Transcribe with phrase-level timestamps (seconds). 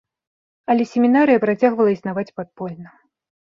[0.73, 2.89] Але семінарыя працягвала існаваць падпольна.